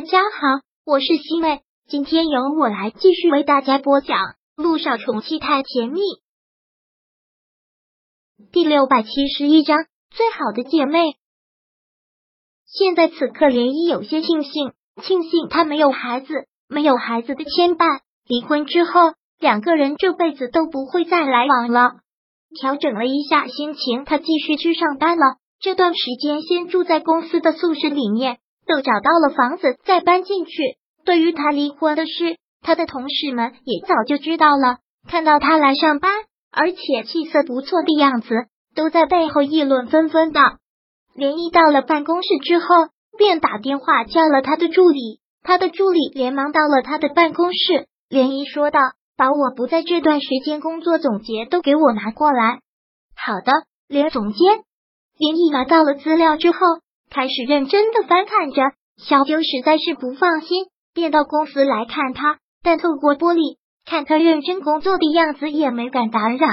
[0.00, 4.16] 大家好，我是西妹，今天由我来继续为大家播讲
[4.56, 6.00] 《路上宠妻太甜蜜》
[8.50, 9.76] 第六百七十一章
[10.08, 11.02] 最好的姐妹。
[12.64, 18.00] 现在此刻，涟漪有些庆幸，庆幸她没有孩子，没有孩子的牵绊。
[18.26, 21.96] 离婚之后，两个人这辈子都不会再来往了。
[22.58, 25.36] 调整了一下心情，她继续去上班了。
[25.60, 28.38] 这段时间，先住在公司的宿舍里面。
[28.70, 30.52] 都找到了房子，再搬进去。
[31.04, 34.76] 对于他离婚的事，他的同事们也早就知道了。
[35.08, 36.12] 看到他来上班，
[36.52, 38.28] 而且气色不错的样子，
[38.76, 40.40] 都在背后议论纷纷的。
[41.16, 42.66] 连一到了办公室之后，
[43.18, 45.20] 便打电话叫了他的助理。
[45.42, 47.88] 他的助理连忙到了他的办公室。
[48.08, 48.78] 连一说道
[49.16, 52.60] ：“把我不在这段时间工作总结都给我拿过来。”
[53.16, 53.52] 好的，
[53.88, 54.60] 连总监。
[55.18, 56.58] 连一拿到了资料之后。
[57.10, 58.62] 开始认真的翻看着，
[58.96, 66.46] 小九实在是不放心，便到公司来看他，但透过玻璃看他认真工作的样子，也没敢打扰，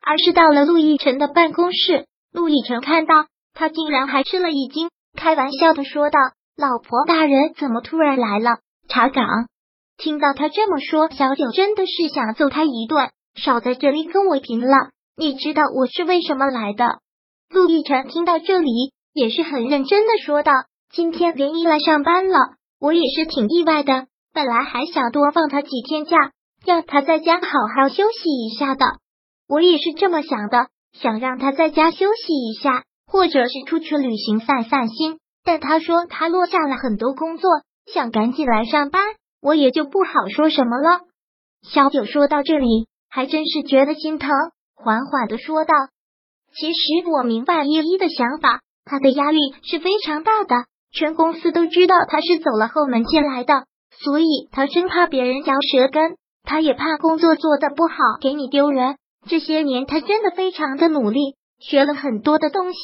[0.00, 2.06] 而是到了陆亦辰的办公室。
[2.32, 6.18] 陆亦辰看到他，竟然还吃了一惊，开玩笑的说道
[6.56, 8.58] ：“老婆大人怎么突然来了？
[8.88, 9.26] 查岗？”
[9.98, 14.90] 听到他这么说，小九真的是想揍他一顿，少在这里跟我贫了。
[15.16, 17.00] 你知道我是为什么来的？
[17.50, 18.92] 陆亦辰听到这里。
[19.12, 20.52] 也是很认真的说道
[20.90, 22.38] ：“今天连依来上班了，
[22.80, 24.06] 我也是挺意外的。
[24.32, 26.16] 本来还想多放他几天假，
[26.64, 28.86] 让他在家好好休息一下的。
[29.48, 35.18] 我也是这么想的，想让他在家休息一下，或者是出去旅行散散心。
[35.44, 37.50] 但他说他落下了很多工作，
[37.92, 39.02] 想赶紧来上班，
[39.42, 41.00] 我也就不好说什么了。”
[41.68, 44.30] 小九说到这里，还真是觉得心疼，
[44.74, 45.74] 缓缓的说道
[46.56, 58.96] ：“其实我明白叶一的想法。”他的压力是非常大的，全公司都知道他是走了后门进来的，所以他生怕别人嚼舌根，他也怕工作做的不好给你丢人。
[59.28, 62.78] 这些年他真的非常的努力，学了很多的东西，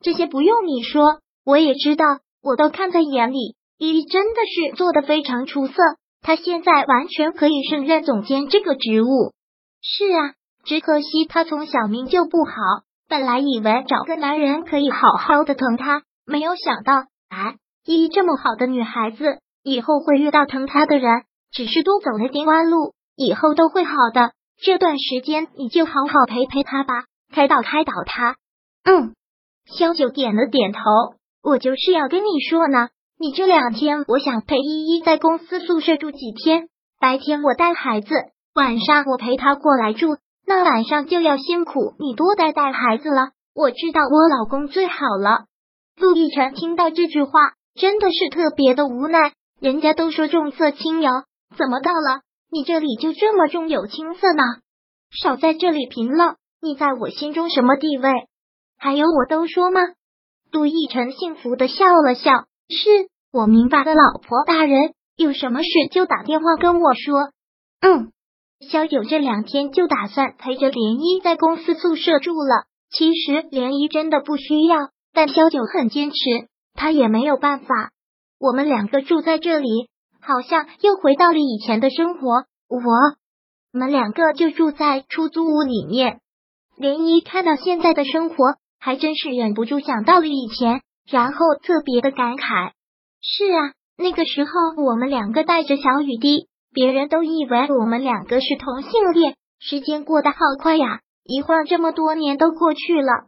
[0.00, 2.04] 这些不用你说，我也知道，
[2.42, 3.56] 我都看在眼里。
[3.78, 5.74] 依依真的是做的非常出色，
[6.20, 9.32] 他现在完全可以胜任总监这个职务。
[9.80, 10.34] 是啊，
[10.64, 12.52] 只可惜他从小命就不好。
[13.10, 24.30] 本来以为找个男人可以好好的疼她，没有想到，哎，依依这么好的女孩子，以后会遇到疼她的人，只是多走了点弯路，以后都会好的。
[24.62, 28.36] 这段时间你就好好陪陪她吧，开导开导她。
[28.84, 29.12] 嗯，
[29.66, 30.80] 萧九点了点头，
[31.42, 36.68] 我就是要跟你说呢，你这两天我想陪依依在公司宿舍住几天，
[37.00, 38.14] 白天我带孩子，
[38.54, 40.16] 晚上我陪她过来住。
[40.50, 43.30] 那晚上就要辛苦你多带带孩子了。
[43.54, 45.44] 我知道我老公最好了。
[45.96, 49.32] 陆亦辰听到这句话，真的是特别的无奈。
[49.60, 51.12] 人家都说重色轻友，
[51.56, 54.42] 怎么到了你这里就这么重有轻色呢？
[55.12, 58.10] 少在这里贫了，你在我心中什么地位？
[58.76, 59.80] 还有我都说吗？
[60.50, 62.32] 陆亦辰幸福的笑了笑，
[62.68, 67.30] 是我明白的，老婆大人，有什么事就打电话跟我说。
[67.82, 68.10] 嗯。
[68.68, 72.66] 萧九这两天就打算陪着莲漪在公司宿舍住了。
[72.90, 74.76] 其实莲漪真的不需要，
[75.12, 76.16] 但萧九很坚持，
[76.74, 77.90] 他也没有办法。
[78.38, 79.88] 我们两个住在这里，
[80.20, 82.44] 好像又回到了以前的生活。
[82.68, 82.80] 我
[83.72, 86.20] 们两个就住在出租屋里面。
[86.76, 92.72] 莲漪看到现在的生活，还真是忍不住想到了以前，然后特别的感慨。
[93.22, 94.50] 是啊，那个时候
[94.84, 96.48] 我们两个带着小雨滴。
[96.72, 101.00] 别人都以为我们两个是同性恋，时间过得好快呀！
[101.24, 103.26] 一晃这么多年都过去了，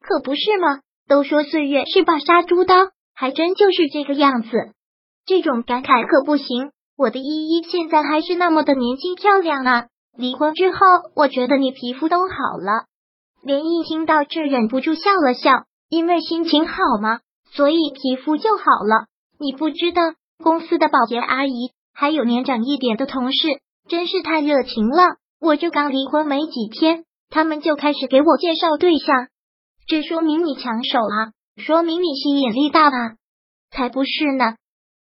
[0.00, 0.80] 可不是吗？
[1.08, 2.74] 都说岁月是把杀猪刀，
[3.14, 4.50] 还真就是这个样子。
[5.26, 6.72] 这种感慨可不行。
[6.96, 9.86] 我的依依现在还是那么的年轻漂亮啊！
[10.16, 10.78] 离婚之后，
[11.14, 12.84] 我觉得你皮肤都好了。
[13.42, 17.20] 连毅听到这，忍不住笑了笑，因为心情好嘛，
[17.52, 19.06] 所以皮肤就好了。
[19.38, 20.02] 你不知道，
[20.44, 21.70] 公司的保洁阿姨。
[21.92, 23.48] 还有年长一点的同事，
[23.88, 25.02] 真是太热情了。
[25.40, 29.28] 我就刚离婚没几天，他们就开始给我介绍对象，
[29.86, 33.14] 这说明你抢手啊，说明你吸引力大啊。
[33.70, 34.56] 才不是呢！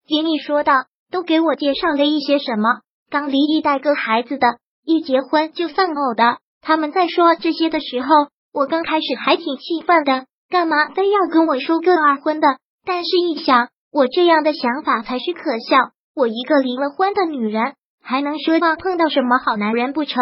[0.07, 0.73] 听你说道，
[1.09, 2.81] 都给我介绍了一些什么？
[3.09, 4.47] 刚离异带个孩子的，
[4.83, 6.39] 一结婚就丧偶的。
[6.61, 8.07] 他们在说这些的时候，
[8.53, 12.47] 我刚开始还挺气愤的，干嘛非要跟我说个二婚的？
[12.85, 15.91] 但是一想，我这样的想法才是可笑。
[16.17, 20.17] 我一个离了婚的女人，还能奢望碰到什么好男人不成？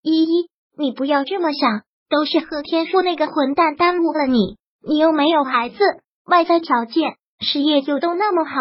[0.00, 0.48] 依依，
[0.78, 4.56] 你不要这么想，都是贺天硕那个混蛋耽误了你。
[4.82, 5.76] 你又没有孩子，
[6.24, 8.54] 外在条件、事业就都那么好，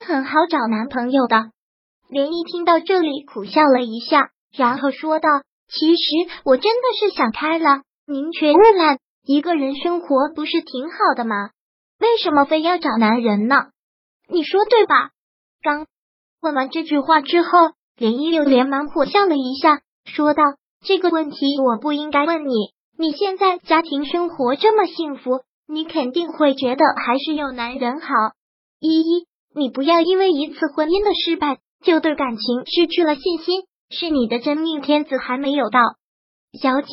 [0.00, 1.50] 很好找男朋友的。
[2.08, 5.28] 连毅听到这里，苦笑了一下，然后说道
[5.68, 6.02] ：“其实
[6.46, 11.50] 我真的是想开了，宁缺毋滥，一个人生活不是挺好的吗？
[12.00, 13.56] 为什么非要找男人呢？
[14.30, 15.10] 你说对吧？”
[15.62, 15.86] 刚
[16.44, 17.48] 问完这句话之后，
[17.96, 20.42] 连毅又连忙苦笑了一下，说道
[20.84, 22.52] ：“这个问题我不应该问你。
[22.98, 28.08] 你现在家庭生活这么幸福，你肯定会觉得还是有男人好。
[28.78, 29.26] 依依，
[29.56, 35.80] 你不要因为一次婚姻的失败。”就对感情失去了信心，是你的真命天子还没有到。
[36.58, 36.88] 小九，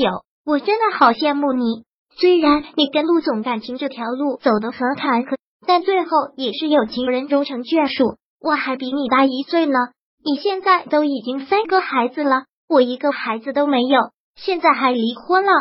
[0.46, 1.86] 我真的好羡慕你。
[2.18, 8.18] 虽然你跟陆总感情这条路走得很坎坷，但最后也是有情人终成眷属。
[8.42, 9.78] 我还比你大一岁呢，
[10.24, 15.52] 你现在都已经三个孩子了，我一个孩子都没有，现在还离婚了。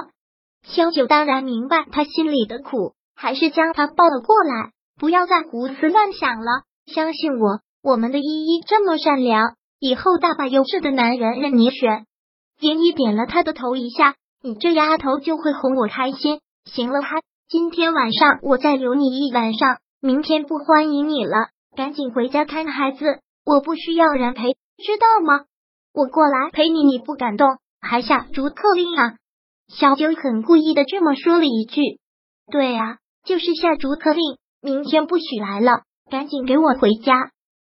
[0.62, 7.61] 小九当然明白他心里的苦，还是将他抱了过来，不要再胡思乱想了，相信我。
[7.82, 12.05] 我们的依依这么善良，以后大把优质的男人任你选。
[12.61, 16.41] 连依点了他的头一下，你这丫头就会哄我开心。
[16.65, 21.49] 行了，哈，今天晚上我再留你一晚上，明天不欢迎你了，
[21.81, 23.21] 赶紧回家看孩子。
[23.47, 25.47] 我不需要人陪，知道吗？
[25.94, 27.49] 我过来陪你，你不感动，
[27.81, 29.15] 还下逐客令啊？
[29.67, 31.81] 小九很故意的这么说了一句。
[32.53, 37.31] 对啊，就是下逐客令，明天不许来了，赶紧给我回家。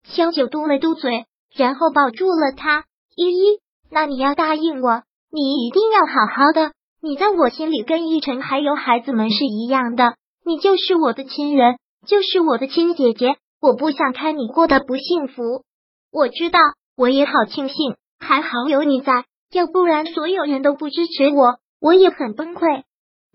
[0.02, 2.82] 小九嘟了嘟嘴，然后抱住了他。
[3.14, 6.72] 依依，那你要答应我，你一定要好好的。
[7.00, 13.36] 你在我心里跟依晨还有孩子们是一样的，你就是我的亲人，就是我的亲姐姐。
[13.62, 15.62] 我不想看你过得不幸福。
[16.10, 16.58] 我知道，
[16.96, 22.82] 我也好庆幸，还好有你在，要不然所有人都不支持我，我也很崩溃。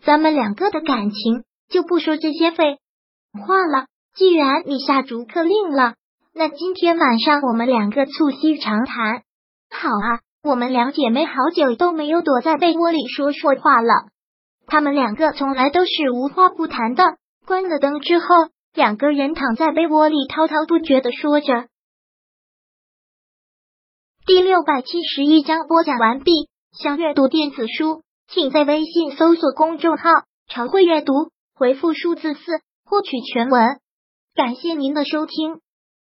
[0.03, 2.77] 咱们两个的感情就不说这些废
[3.47, 3.85] 话了。
[4.15, 5.93] 既然你下逐客令了。
[6.33, 9.23] 那今天晚上我们两个促膝长谈，
[9.71, 10.19] 好啊！
[10.43, 13.93] 我们两姐妹好久都没有躲在被窝里说说话了。
[14.65, 17.03] 他们两个从来都是无话不谈的。
[17.45, 18.25] 关了灯之后，
[18.77, 21.67] 两个人躺在被窝里滔滔不绝的说着。
[24.27, 26.47] 第六百七十一章播讲完毕。
[26.79, 30.03] 想阅读电子书，请在微信搜索公众号
[30.47, 32.39] “常会阅读”，回复数字四
[32.85, 33.79] 获取全文。
[34.35, 35.59] 感谢您的收听。